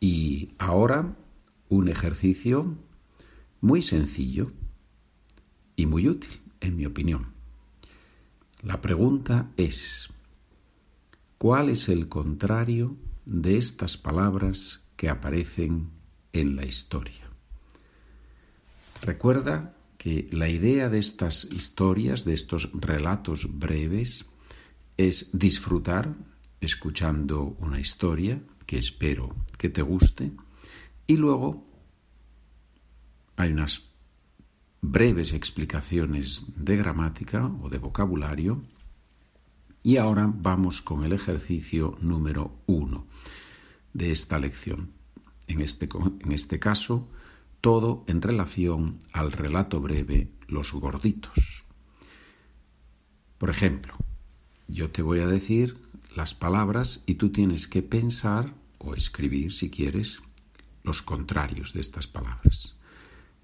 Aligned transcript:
Y 0.00 0.54
ahora 0.58 1.14
un 1.68 1.88
ejercicio 1.88 2.76
muy 3.60 3.82
sencillo 3.82 4.52
y 5.76 5.86
muy 5.86 6.08
útil, 6.08 6.40
en 6.60 6.76
mi 6.76 6.86
opinión. 6.86 7.32
La 8.62 8.80
pregunta 8.80 9.50
es, 9.56 10.10
¿cuál 11.38 11.68
es 11.68 11.88
el 11.88 12.08
contrario 12.08 12.96
de 13.24 13.56
estas 13.56 13.96
palabras 13.96 14.82
que 14.96 15.08
aparecen 15.08 15.90
en 16.32 16.56
la 16.56 16.64
historia? 16.64 17.30
Recuerda 19.02 19.74
que 19.96 20.28
la 20.32 20.48
idea 20.48 20.88
de 20.88 20.98
estas 20.98 21.44
historias, 21.44 22.24
de 22.24 22.34
estos 22.34 22.70
relatos 22.72 23.58
breves, 23.58 24.26
es 24.96 25.30
disfrutar 25.32 26.14
escuchando 26.60 27.56
una 27.60 27.80
historia, 27.80 28.42
que 28.70 28.78
espero 28.78 29.34
que 29.58 29.68
te 29.68 29.82
guste, 29.82 30.30
y 31.08 31.16
luego 31.16 31.66
hay 33.34 33.50
unas 33.50 33.90
breves 34.80 35.32
explicaciones 35.32 36.44
de 36.54 36.76
gramática 36.76 37.46
o 37.62 37.68
de 37.68 37.78
vocabulario. 37.78 38.62
Y 39.82 39.96
ahora 39.96 40.32
vamos 40.32 40.82
con 40.82 41.02
el 41.02 41.12
ejercicio 41.12 41.98
número 42.00 42.62
uno 42.66 43.08
de 43.92 44.12
esta 44.12 44.38
lección. 44.38 44.92
En 45.48 45.62
este, 45.62 45.88
en 46.20 46.30
este 46.30 46.60
caso, 46.60 47.08
todo 47.60 48.04
en 48.06 48.22
relación 48.22 49.00
al 49.12 49.32
relato 49.32 49.80
breve 49.80 50.30
Los 50.46 50.70
gorditos. 50.70 51.64
Por 53.36 53.50
ejemplo, 53.50 53.94
yo 54.68 54.92
te 54.92 55.02
voy 55.02 55.18
a 55.18 55.26
decir 55.26 55.76
las 56.14 56.34
palabras 56.34 57.02
y 57.04 57.14
tú 57.14 57.30
tienes 57.30 57.66
que 57.66 57.82
pensar 57.82 58.59
o 58.80 58.94
escribir, 58.94 59.52
si 59.52 59.70
quieres, 59.70 60.22
los 60.82 61.02
contrarios 61.02 61.72
de 61.72 61.80
estas 61.80 62.06
palabras. 62.06 62.76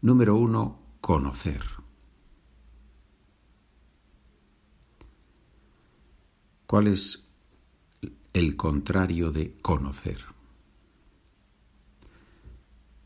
Número 0.00 0.36
uno, 0.36 0.80
conocer. 1.00 1.62
¿Cuál 6.66 6.88
es 6.88 7.28
el 8.32 8.56
contrario 8.56 9.30
de 9.30 9.56
conocer? 9.60 10.24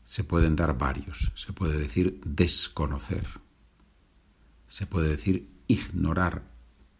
Se 0.03 0.23
pueden 0.23 0.55
dar 0.55 0.77
varios. 0.77 1.31
Se 1.35 1.53
puede 1.53 1.77
decir 1.77 2.19
desconocer. 2.25 3.27
Se 4.67 4.85
puede 4.87 5.09
decir 5.09 5.49
ignorar 5.67 6.43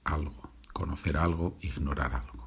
algo. 0.03 0.52
Conocer 0.73 1.17
algo, 1.17 1.57
ignorar 1.61 2.13
algo. 2.13 2.38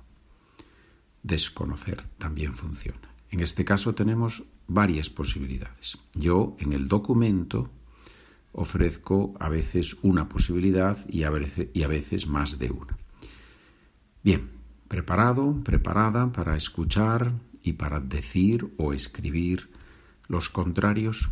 Desconocer 1.22 2.02
también 2.18 2.54
funciona. 2.54 3.14
En 3.30 3.40
este 3.40 3.64
caso 3.64 3.94
tenemos 3.94 4.42
varias 4.66 5.08
posibilidades. 5.08 5.98
Yo 6.14 6.56
en 6.58 6.72
el 6.72 6.88
documento 6.88 7.70
ofrezco 8.52 9.34
a 9.40 9.48
veces 9.48 9.96
una 10.02 10.28
posibilidad 10.28 10.98
y 11.08 11.24
a 11.24 11.30
veces, 11.30 12.26
más 12.26 12.58
de 12.58 12.70
una. 12.70 12.98
Bien, 14.22 14.50
preparado, 14.88 15.62
preparada 15.64 16.30
para 16.30 16.56
escuchar 16.56 17.32
y 17.62 17.72
para 17.72 18.00
decir 18.00 18.74
o 18.76 18.92
escribir 18.92 19.70
los 20.28 20.50
contrarios. 20.50 21.30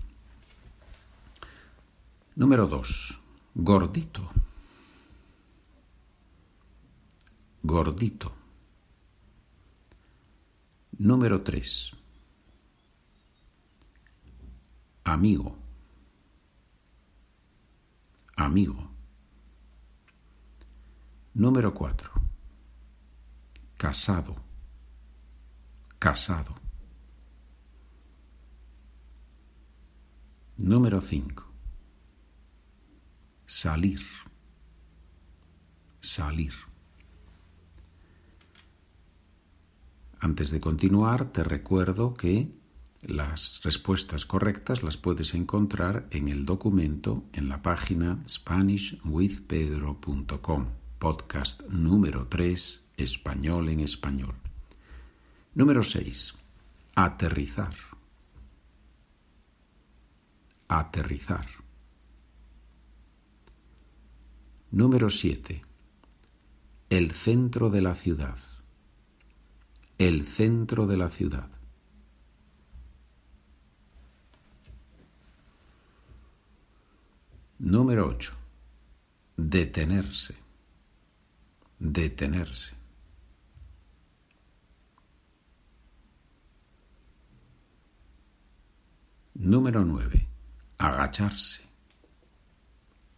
Número 2.36 2.66
dos, 2.66 3.20
gordito. 3.54 4.30
Gordito. 7.62 8.39
Número 11.00 11.42
tres, 11.42 11.96
amigo 15.04 15.60
amigo. 18.44 18.90
Número 21.34 21.72
4. 21.72 22.10
Casado. 23.76 24.36
Casado. 25.98 26.54
Número 30.58 31.00
5. 31.00 31.44
Salir. 33.46 34.00
Salir. 36.00 36.69
Antes 40.20 40.50
de 40.50 40.60
continuar, 40.60 41.32
te 41.32 41.42
recuerdo 41.42 42.12
que 42.12 42.52
las 43.00 43.62
respuestas 43.64 44.26
correctas 44.26 44.82
las 44.82 44.98
puedes 44.98 45.32
encontrar 45.32 46.08
en 46.10 46.28
el 46.28 46.44
documento 46.44 47.24
en 47.32 47.48
la 47.48 47.62
página 47.62 48.22
SpanishWithPedro.com, 48.28 50.66
podcast 50.98 51.62
número 51.70 52.26
3, 52.28 52.84
Español 52.98 53.70
en 53.70 53.80
Español. 53.80 54.34
Número 55.54 55.82
6. 55.82 56.34
Aterrizar. 56.94 57.74
Aterrizar. 60.68 61.46
Número 64.70 65.08
7. 65.08 65.64
El 66.90 67.12
centro 67.12 67.70
de 67.70 67.80
la 67.80 67.94
ciudad. 67.94 68.36
El 70.00 70.26
centro 70.26 70.86
de 70.86 70.96
la 70.96 71.10
ciudad. 71.10 71.46
Número 77.58 78.06
8. 78.08 78.32
Detenerse. 79.36 80.34
Detenerse. 81.78 82.72
Número 89.34 89.84
9. 89.84 90.26
Agacharse. 90.78 91.62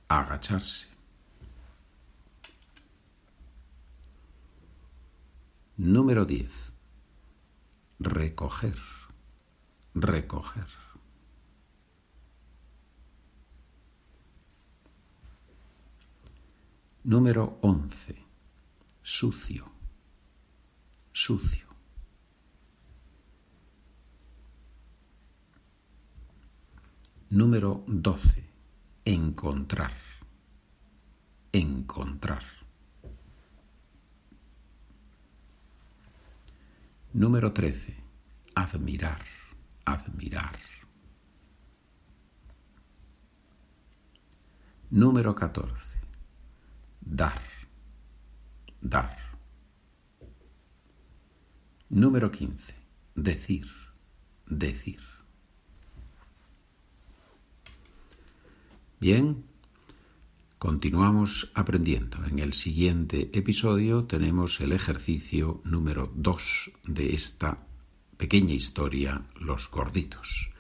Agacharse. 0.09 0.92
Número 5.85 6.25
10. 6.25 6.73
Recoger. 7.99 8.79
Recoger. 9.97 10.69
Número 17.03 17.59
11. 17.63 18.15
Sucio. 19.03 19.73
Sucio. 21.13 21.67
Número 27.31 27.83
12. 27.89 28.45
Encontrar. 29.05 29.93
Encontrar. 31.53 32.62
Número 37.13 37.53
13. 37.53 37.97
Admirar. 38.55 39.25
Admirar. 39.85 40.59
Número 44.91 45.35
14 45.35 45.93
dar, 47.13 47.43
dar. 48.81 49.19
Número 51.91 52.31
15. 52.31 52.75
Decir, 53.15 53.67
decir. 54.47 55.01
Bien, 58.99 59.45
continuamos 60.63 61.51
aprendiendo. 61.55 62.25
En 62.25 62.39
el 62.39 62.53
siguiente 62.53 63.31
episodio 63.33 64.05
tenemos 64.05 64.61
el 64.61 64.71
ejercicio 64.71 65.61
número 65.65 66.13
2 66.15 66.71
de 66.87 67.15
esta 67.15 67.67
pequeña 68.17 68.55
historia, 68.55 69.23
Los 69.41 69.69
gorditos. 69.69 70.53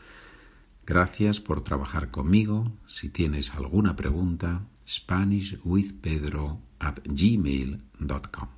Gracias 0.84 1.38
por 1.38 1.62
trabajar 1.62 2.10
conmigo. 2.10 2.72
Si 2.84 3.10
tienes 3.10 3.54
alguna 3.54 3.94
pregunta, 3.94 4.66
SpanishWithPedro 4.88 6.58
at 6.80 6.98
gmail.com. 7.04 8.48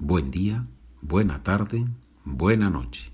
Buen 0.00 0.30
día, 0.32 0.66
buena 1.02 1.44
tarde, 1.44 1.86
buena 2.24 2.68
noche. 2.68 3.13